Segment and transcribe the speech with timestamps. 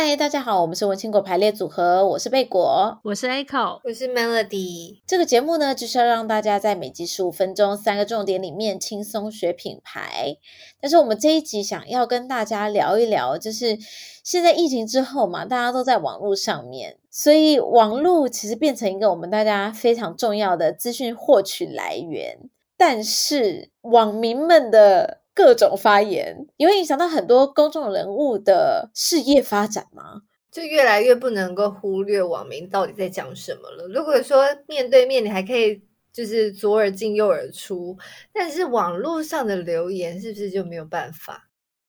[0.00, 5.00] 嗨，大家好，我们是文青果排列组合，我是贝果，我是 Echo，我是 Melody。
[5.04, 10.36] 这个节目呢，就是要让大家在每集十五分钟三个重点里面轻松学品牌。
[10.80, 13.76] 但是我们这一集想要跟大家聊一聊，就是
[14.22, 22.38] 现在疫情之后嘛，大家都在网络上面，所以网络其实变成一个我们大家非常重要的资讯获取来源。
[22.76, 30.22] 但是网民们的各种发言，也会影响到很多公众人物的事业发展吗？
[30.50, 33.86] 就越来越不能够忽略网民到底在讲什么了。
[33.86, 35.80] 如果说面对面，你还可以
[36.12, 37.96] 就是左耳进右耳出，
[38.32, 41.44] 但是网络上的留言是不是就没有办法？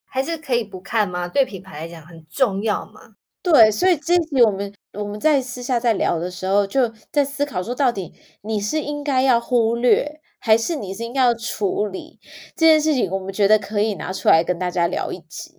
[0.05, 1.27] 还是可以不看吗？
[1.27, 3.15] 对品牌来讲很重要吗？
[3.41, 12.19] 对，所以这一集我们我们在私下在聊的时候，就在思考说，到底你是应该要忽略，还是你是应该要处理
[12.55, 13.11] 这件事情？
[13.11, 15.55] 我们觉得可以拿出来跟大家聊一集。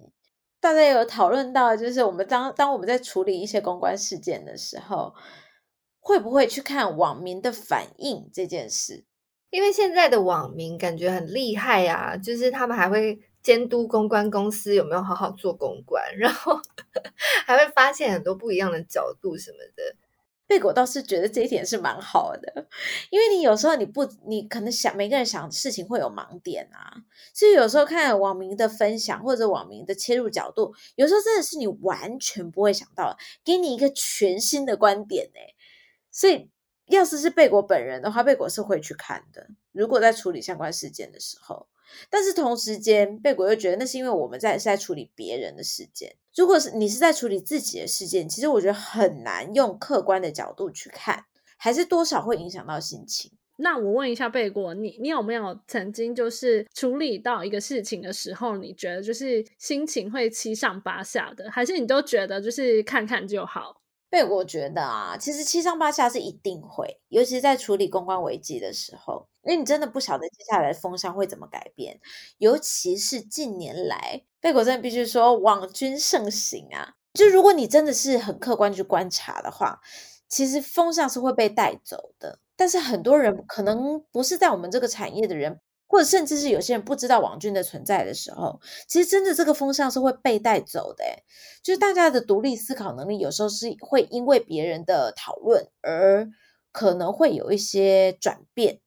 [0.60, 5.14] 大家有讨论到，就是我们当当我们在处理一些公关事件的时候，
[6.00, 9.04] 会不会去看网民的反应这件事？
[9.50, 16.60] 因为现在的网民感觉很厉害啊，就是他们还会监督公关公司有没有好好做公关，然后
[17.47, 19.97] 还会发现很多不一样的角度什么的。
[20.50, 22.66] 贝果倒是觉得这一点是蛮好的，
[23.08, 26.92] 因为你有时候你不，你可能想每个人想事情会有盲点啊，
[27.32, 35.38] 所以有时候看网民的分享或者网民的切入角度，有时候真的是你完全不会想到，给你一个全新的观点呢。
[36.10, 36.50] 所以
[36.88, 39.46] 要是是贝果本人的话，贝果是会去看的。
[39.70, 41.68] 如果在处理相关事件的时候。
[42.08, 46.16] 但是同时间，贝果又觉得那是因为我们在是在处理别人的事件。
[46.34, 51.24] 如果是你是在处理自己的事件，其实我觉得很难用客观的角度去看，
[51.56, 53.32] 还是多少会影响到心情。
[53.56, 63.82] 那我问一下贝果，你你有没有曾经就是处理到一个事情的时候，你觉得就是心情会七上八下的，还是你都觉得就是看看就好？
[64.09, 72.00] 贝果觉得啊，其实七上八下是一定会，尤其是在处理公关危机的时候，因为你真的不晓得接下来的风向会怎么改变。
[72.38, 76.94] 尤其是近年来，贝果真的必须说网军盛行啊。
[77.14, 79.80] 就如果你真的是很客观去观察的话，
[80.28, 82.38] 其实风向是会被带走的。
[82.56, 85.60] 但是很多人可能不是在我们这个产业的人。
[85.92, 91.02] 或者甚至是有些人不知道网军的存在的时候，其实真的这个风向是会被带走的。
[91.02, 91.24] 诶，
[91.64, 96.28] 就是大家的独立思考能力有时候是会因为别人的讨论而
[96.70, 98.78] 可能会有一些转变，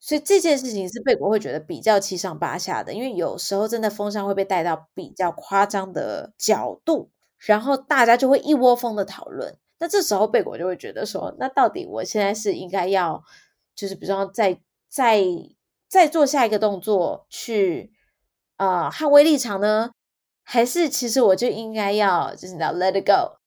[0.00, 9.56] 所以这件事情是贝果会觉得比较七上八下的，因为有时候真的风向会被带到比较夸张的角度，然后大家就会一窝蜂的讨论。
[9.78, 13.22] 那这时候贝果就会觉得说，那到底我现在是应该要，
[13.76, 14.58] 就是比如说在
[14.88, 15.22] 在。
[15.90, 17.90] 再做下一个动作去，
[18.58, 19.90] 呃，捍卫立场呢？
[20.44, 23.38] 还是其实我就应该要就是要 let it go？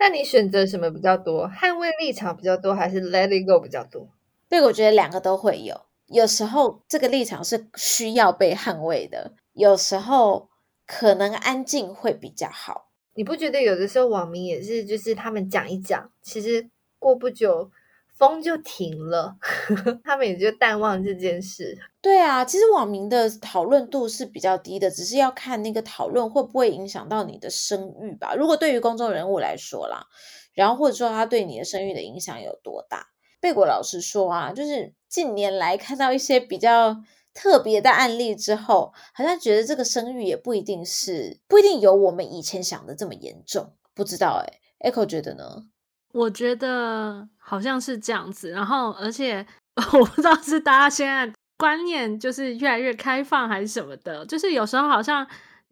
[0.00, 1.48] 那你选择什么比较多？
[1.48, 4.08] 捍卫立场比较多，还是 let it go 比较多？
[4.48, 5.82] 贝果觉得两个都会有。
[6.06, 10.48] 有时候这个立场是需要被捍卫的，有时候
[10.86, 12.90] 可能安静会比较好。
[13.14, 17.70] 你不觉得有的时候网民也是，就是他们讲一讲，其实过不久。
[18.16, 19.34] 风就停了，
[20.04, 21.76] 他们也就淡忘这件事。
[22.00, 28.36] 对啊，其实网民的讨论度是比较低的，只是要看那个讨论会不会影响到你的声誉吧。
[28.36, 30.06] 如果对于公众人物来说啦，
[30.52, 33.08] 然后或者说他对你的声誉的影响有多大？
[33.40, 37.00] 贝果老师说啊，就是近年来看到一些比较
[37.32, 43.76] 特别的案例之后，好像觉得这个生育也不一定是不一定有我们以前想的这么严重。
[43.94, 45.68] 不知道诶，Echo 觉得呢？
[46.12, 49.46] 我觉得好像是这样子，然后而且
[50.00, 55.24] 我不知道是大家现在观念就是越来越开放还是什么的，就是有时候好像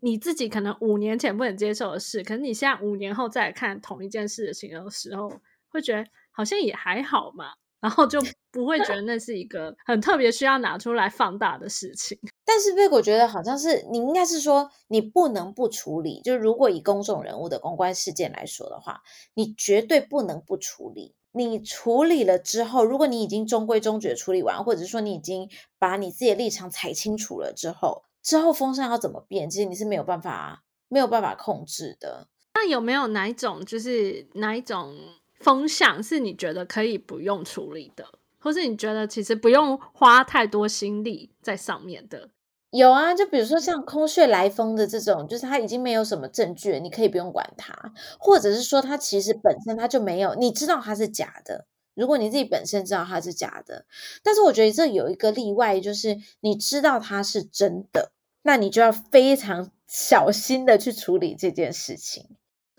[0.03, 5.32] 你自己可能五年前不能接受的事，可是你现在五年后再看同一件事情的时候，
[5.69, 7.47] 会觉得好像也还好嘛。
[7.82, 8.22] 然后就
[8.53, 12.16] 不会觉得那是一个很特别需要拿出来放大的事情。
[12.45, 19.03] 但是贝果觉得好像是你应该是说你不能不处理，就是如果以公众人物的公关事件来说的话，
[19.34, 21.16] 你绝对不能不处理。
[21.33, 32.28] 你处理了之后，如果你已经中规中矩的处理完，或者说你已经把你自己的立场踩清楚了之后，之后风向要怎么变，其实你是没有办法没有办法控制的。
[32.54, 34.95] 那有没有哪一种就是哪一种？
[35.42, 38.06] 风向是你觉得可以不用处理的，
[38.39, 42.30] 或是你觉得其实不用花太多心力在上面的？
[42.71, 51.66] 有啊，就比如说像空穴来风的这种，就是他已经没有什么证据了，你可以不用管他，或者是说他其实本身他就没有，你知道他是假的。
[51.95, 53.84] 如果你自己本身知道他是假的，
[54.22, 62.27] 但是我觉得这有一个例外，就是你知道他是真的，那你就要非常小心的去处理这件事情。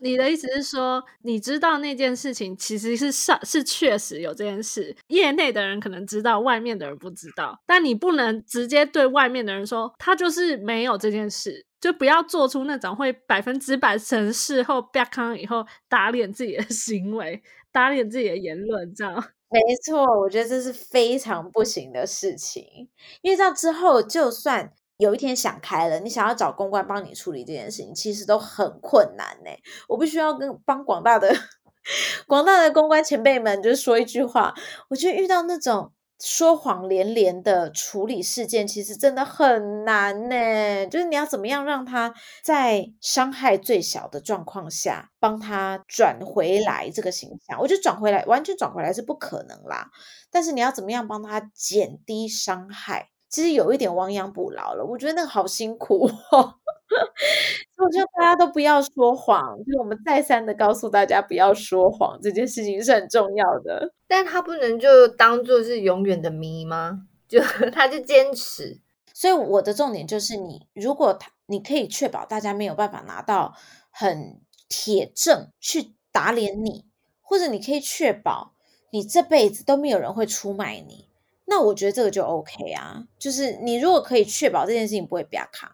[0.03, 17.41] 你的意思是说，你知道那件事情其实是上是确实有这件事，业内的人可能知道，外面的人不知道，但你不能直接对外面的人说他就是没有这件事，就不要做出那种会百分之百成事后啪康以后打脸自己的 行为，
[17.71, 19.15] 打脸自己的言论，这样。
[19.49, 22.89] 没错，我觉得这是非常不行的事情，
[23.21, 24.73] 因为这样之后，就算
[25.03, 29.51] 有一天想开了，你想要找公关帮你处理这件事情，其实都很困难呢。
[29.87, 31.33] 我必须要跟帮广大的
[32.27, 34.53] 广大的公关前辈们，就是说一句话，
[34.89, 35.91] 我觉得遇到那种。
[36.19, 40.87] 说谎连连的处理事件，其实真的很难呢。
[40.87, 47.59] 就是你要怎么样让他在伤害最小的状况下，帮他转回来这个形象？
[47.59, 49.89] 我觉得转回来，完全转回来是不可能啦。
[50.31, 53.09] 但是你要怎么样帮他减低伤害？
[53.33, 54.85] 其实有一点亡羊补牢了。
[54.85, 56.53] 我觉得那个好辛苦哦。
[57.77, 63.91] 我觉得大家都不要说谎，就是我们再三的告诉大家不要说谎，这件事情是很重要的。
[64.07, 67.07] 但他不能就当做是永远的谜吗？
[67.27, 67.39] 就
[67.71, 68.79] 他就坚持。
[69.15, 73.55] 所以我的重点就是你，你如果他你可以确保大家没有办法拿到
[73.89, 74.39] 很
[74.69, 76.85] 铁证去打脸你，
[77.19, 78.53] 或者你可以确保
[78.91, 81.09] 你这辈子都没有人会出卖你，
[81.45, 83.03] 那我觉得这个就 OK 啊。
[83.17, 85.71] 就是你如果可以确保这件事情不会被扛。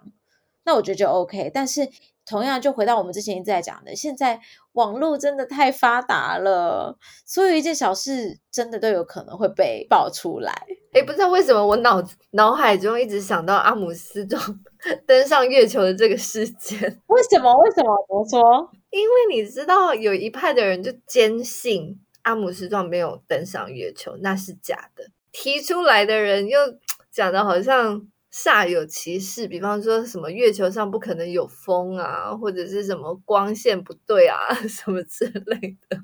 [0.66, 1.90] 那我觉得就 OK，但是
[2.26, 4.40] 同样就回到我们之前一直在讲的，现在
[4.74, 6.96] 网络真的太发达了，
[7.26, 10.54] 所有一件小事真的都有可能会被爆出来。
[10.94, 14.60] 诶，不知道为什么我脑脑海中一直想到阿姆斯壮
[15.08, 16.80] 登上月球的这个事件。
[17.08, 17.52] 为什么？
[17.64, 18.06] 为什么？
[18.08, 18.70] 怎么说？
[18.92, 25.06] 因为你知道有一派的人就坚信阿姆斯壮没有登上月球，那是假的。
[25.32, 26.60] 提出来的人又
[27.12, 28.08] 讲的好像。
[28.32, 34.38] 煞有其事，比方说什么月球上不可能有风啊，或者是什么光线不对啊，
[34.70, 36.00] 什么之类的。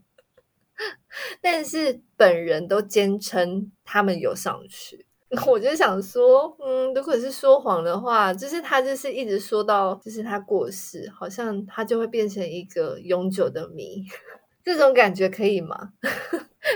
[1.40, 5.06] 但是本人都坚称他们有上去，
[5.46, 14.04] 我就想说，嗯，如果是说谎的话，就是他就是一直说到，就是他过世，好像他就会变成一个永久的谜，
[14.66, 15.94] 这种感觉可以吗？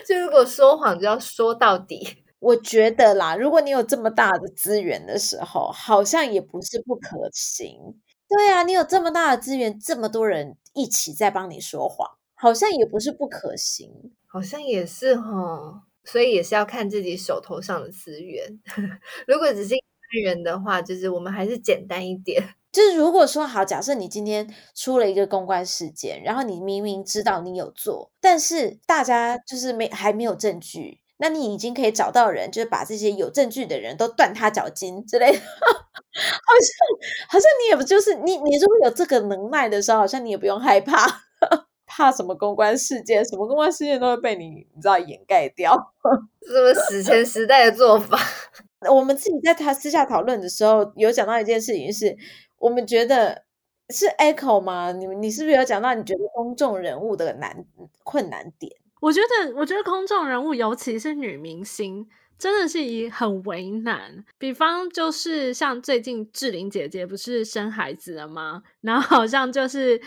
[0.08, 2.24] 就如果说谎就要说到底。
[2.40, 7.78] 我觉得啦，如果你有这么大的资源的时候，好像也不是不可行。
[8.30, 13.92] 对啊，你有这么大的资源，这么多人一起在帮你说谎，好像也不是不可行。
[14.28, 18.60] 好像也是哈，所以也是要看自己手头上的资源。
[19.28, 22.42] 如果只是一个人的话，就是我们还是简单一点。
[22.72, 31.02] 就是如果说好，假设你今天出了一个公关事件，然后你明明知道你有做，但是大家就是没还没有证据。
[31.22, 41.06] 那你已经可以找到人，就是把这些有证据的人都断他脚筋之类的， 好像好像你也不就是你，你如果有这个能耐的时候，好像你也不用害怕，
[41.86, 45.76] 怕什么公关事件，什么公关事件都会被你你知道掩盖掉，
[46.48, 48.18] 什么史前时代的做法。
[48.90, 52.16] 我们自己在他私下讨论的时候，有讲到一件事情是，
[52.58, 53.44] 我们觉得
[53.90, 54.94] 是 echo 吗？
[54.94, 57.66] 你们你是不是有讲到你觉得公众人物的难
[58.04, 58.72] 困难点？
[59.00, 62.08] 我觉得，我觉得公众人物，尤其是女明星，
[62.38, 64.24] 真的是以很为难。
[64.38, 68.64] 比方就是像最近志玲姐姐不是生孩子了吗？
[68.82, 70.02] 然后好像就是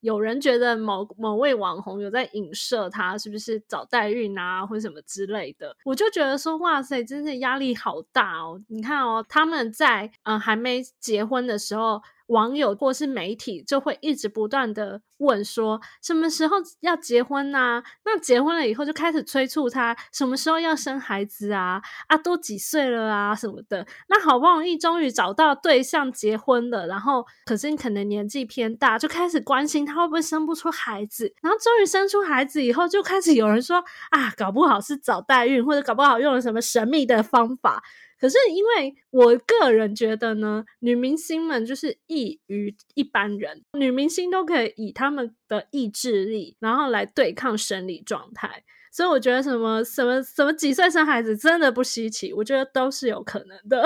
[0.00, 5.76] 有人觉得某某位网红有在影射她是不是找代孕啊，或什么之类的。
[5.84, 8.62] 我就觉得说，哇塞，真是压力好大哦！
[8.68, 12.00] 你看哦，他们在嗯还没结婚的时候。
[12.26, 17.82] 网友或是媒体就会一直不断的问说，什么时候要结婚啊？
[18.04, 21.80] 那结婚了以后就开始催促他什么时候要生孩子啊？
[22.08, 23.86] 啊，都几岁了啊什么的。
[24.08, 31.32] 那好不容易终于找到对象结婚了，然后可是你可能年纪偏大，就开始关心他会不会生不出孩子。
[31.40, 37.82] 然后终于生出孩子以后，就开始有人说啊，搞不好是早代孕，或者搞不好用了什么神秘的方法。
[38.18, 53.84] 可是，因为我个人觉得呢，女明星们就是异于一般人，女明星都可以以她们的意志力，然后来对抗生理状态，所以我觉得什么什么什么几岁生孩子真的不稀奇，我觉得都是有可能的。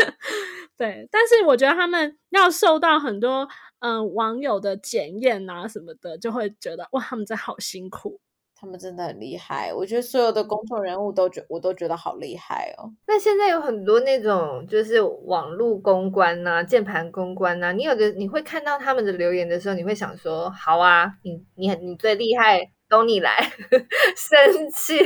[0.76, 8.20] 对，但是我觉得他们要受到很多嗯、网友的检验啊什么的，就会觉得哇，他们在好辛苦。
[8.64, 12.90] 他们真的很厉害，我觉得所有的公众人物都觉我都觉得好厉害哦。
[13.06, 23.36] 那现在有很多那种就是网络公关呐、啊、键盘公关呐、啊，你有的你会看到他们的留言的时候，你会想说：好啊，你你你最厉害，都你来，
[24.16, 24.98] 生气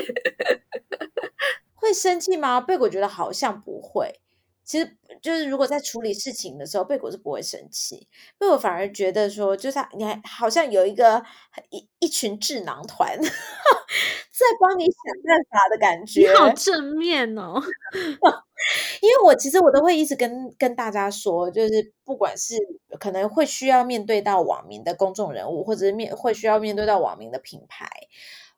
[1.75, 2.61] 会生气吗？
[2.63, 4.21] 贝果觉得好像不会。
[4.69, 8.07] 其实就是如果在处理事情的时候，贝果是不会生气，
[8.37, 11.25] 贝果反而觉得说，就是他你还好像有一个
[11.71, 17.55] 一一群智囊团在帮你想办法的感觉，你 好正面哦。
[19.01, 22.55] 因为我其实我都会一直跟跟大家说，就是不管是
[23.01, 27.89] 可能会需要面对到网民的公众人物，或者是面会需要面对到网民的品牌。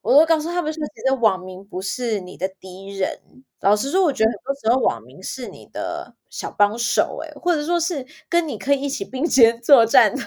[0.03, 3.21] 我都告诉他们说，其实网民不是你的敌人。
[3.61, 10.23] 老实说，我觉得很多时候网民是你的小帮手，诶，或者说是跟你可以一起并肩作战的，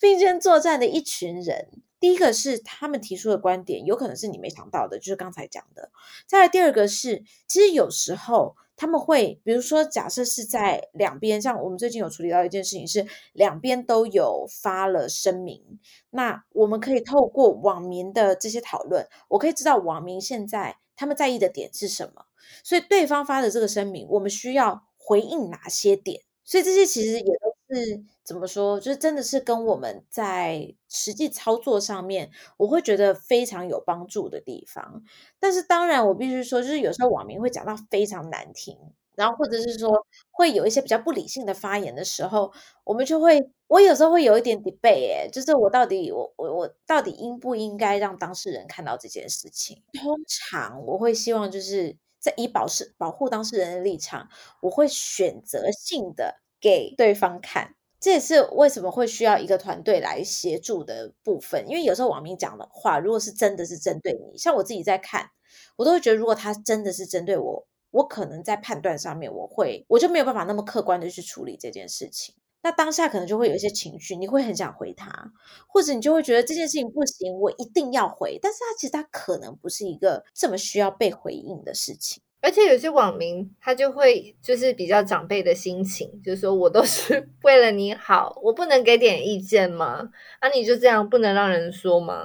[0.00, 1.68] 并肩作战的一群人。
[1.98, 5.90] 第一个是他们提出的观点，有可能是你没想到的，就是刚才讲的。
[6.26, 8.56] 再来第二个是，其实有时候。
[8.76, 15.78] 他们会，比如说，假设是在两边，像我们最近有处理到一件事情，是两边都有发了声明。
[16.10, 22.26] 那我们可以透过网民的这些讨论，我可以知道网民现在他们在意的点是什么。
[22.62, 26.22] 所以对方发的这个声明，我们需要回应哪些点？
[26.44, 27.43] 所以这些其实也。
[27.74, 28.78] 是怎么说？
[28.78, 35.02] 就是真的是跟我们在实际操作上面，我会觉得非常有帮助的地方。
[35.40, 38.78] 但是当然，我必须说，就是有时候网民会讲到非常难听，
[39.14, 42.52] 然后或者是说会有一些比较不理性的发言的时候，
[42.84, 49.82] 我们就会，我有时候会有一点 debate，诶，就是我到底我我我到底应不应该让当事人看到这件事情？
[49.92, 54.28] 通常我会希望就是在以保是保护当事人的立场，
[54.62, 57.74] 我会选择性的给对方看。
[58.00, 65.28] 这也是为什么会需要一个团队来协助的部分，因为有时候网民讲的话，如果是真的是针对你，像我自己在看，
[65.76, 72.34] 我都会觉得，如果他真的是针对我，我可能在判断上面，我会我就没有办法那么客观的去处理这件事情。
[72.62, 75.32] 那当下可能就会有一些情绪，你会很想回他，
[75.68, 82.22] 或者你就会觉得这件事情不行，我一定要回，但是他其实他可能不是一个这么需要被回应的事情。
[82.44, 90.10] 而且有些网民他就会就是比较长辈的心情，就是说我都是 为了你好，我不能给点意见吗？
[90.40, 92.22] 啊，你就这样不能让人说吗？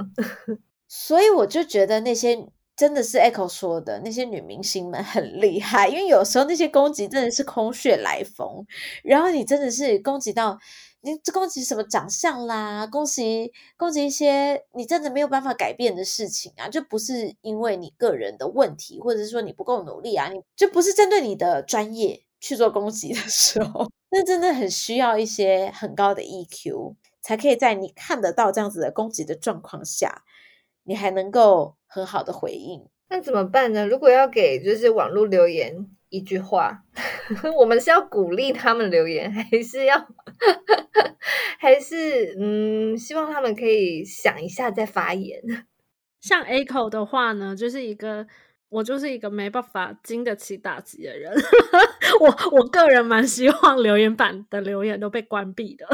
[0.90, 8.66] 所以我就觉得那些真的是 Echo 说的那些女明星们很厉害，因为有时候那些攻击真的是空穴来风，
[9.04, 10.60] 然后你真的是攻击到。
[11.02, 12.86] 你这攻击什么长相啦？
[12.86, 16.68] 攻击攻击一些你真的没有办法改变的事情啊！
[16.68, 30.24] 就不是因为你个人的问题，或者是说你不够努力啊，你就不是针对你的专业去做攻击的时候， 那真的很需要一些很高的 EQ，才可以在你看得到这样子的攻击的状况下，
[30.84, 32.88] 你还能够很好的回应。
[33.10, 33.88] 那怎么办呢？
[33.88, 36.84] 如果要给就是网络留言一句话，
[37.58, 40.08] 我们是要鼓励他们留言，还是要？
[41.60, 45.42] 还是嗯，希望他们可以想一下再发言。
[46.22, 48.26] 像 Echo 的话呢，就是一个
[48.70, 51.34] 我就是一个没办法经得起打击的人。
[52.22, 55.88] 我我个人蛮希望留言板的留言都被关闭的。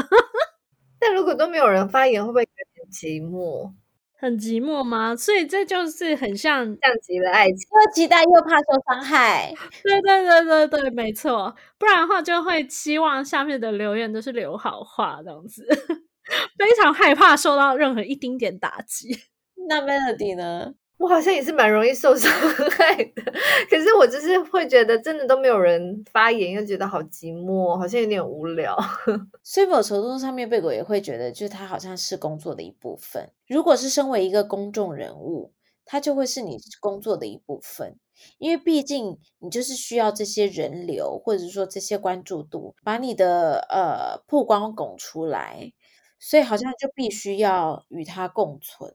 [0.98, 3.72] 但如果都没有人发言，会不会有点寂寞？
[4.18, 5.14] 很寂寞吗？
[5.14, 7.56] 所以这就是很像像极了爱情，
[7.86, 9.52] 又期待又怕受伤害。
[9.84, 11.54] 对对对对对，没错。
[11.78, 15.66] 不然的话，就会期望下面的留言都是留好话，这样子，
[16.58, 19.18] 非常害怕受到任何一丁点打击。
[19.68, 20.74] 那 Melody 呢？
[20.98, 22.32] 我好像也是蛮容易受伤
[22.70, 23.34] 害的，
[24.06, 28.76] 就是会觉得真的都没有人发言，又觉得好寂寞，好像有点无聊。
[29.42, 33.30] 所以某程度上面，贝果也会觉得，就是他好像是工作的一部分。
[33.46, 35.52] 如果是身为一个公众人物，
[35.84, 37.96] 他就会是你工作的一部分，
[38.38, 45.72] 因为毕竟你就是需要这些人流，或者说这些关注度，把你的呃曝光拱出来，
[46.18, 48.92] 所以好像就必须要与他共存。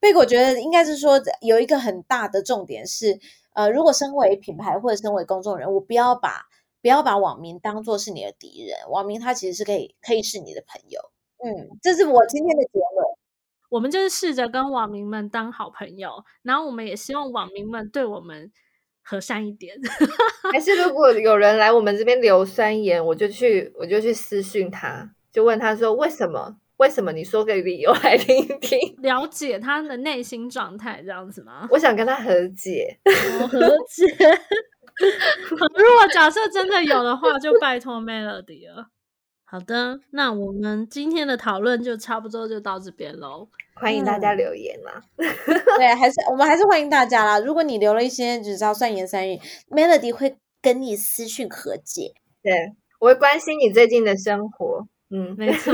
[0.00, 3.18] 贝果觉得应该是说有一个很大的重点是，
[3.54, 6.46] 呃，如果身为品牌或者身为公众人物，不要把
[6.80, 11.00] 不要把网民当做是你的敌人，网民他其实是可以可以是你的朋友。
[11.44, 13.06] 嗯，这是我今天的结论。
[13.70, 18.50] 我们就是试着跟网民们当好朋友，然后我们也希望网民们对我们
[19.02, 19.76] 和善一点。
[20.52, 26.56] 还 是如果有人来我们这边留酸言，我就去我就去私讯他，就问他说为什么。
[26.78, 28.78] 为什么你说个理由来听听？
[29.02, 31.68] 了解他的内心状态这样子吗？
[31.70, 34.04] 我想跟他和解，哦、和解。
[34.98, 38.88] 如果假设真的有的话，就拜托 Melody 了。
[39.44, 43.48] 好的，那我们今天的讨论就差不多就到这边喽。
[43.74, 45.02] 欢迎大家留言啦！
[45.16, 45.26] 嗯、
[45.78, 47.38] 对，还是我们还是欢迎大家啦。
[47.38, 52.12] 如果你留了一些只知道酸言酸语，Melody 会跟你私讯和解。
[52.42, 52.52] 对，
[52.98, 54.86] 我会关心你最近的生活。
[55.10, 55.72] 嗯，没错。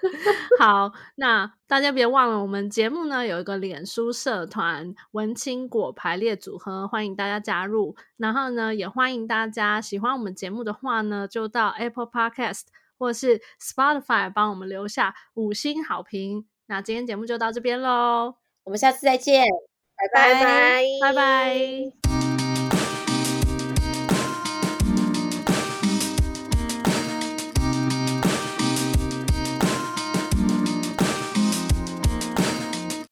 [0.58, 7.94] 好，那大家别忘了，我们节目呢有一个脸书社团“文青果排列组合”，欢迎大家加入。
[8.16, 12.62] 然后呢，也欢迎大家喜欢我们节目的话呢，就到 Apple Podcast
[12.98, 16.46] 或是 Spotify 帮我们留下五星好评。
[16.68, 19.44] 那今天节目就到这边喽，我们下次再见，
[20.14, 20.82] 拜拜拜拜。
[21.02, 22.15] 拜拜。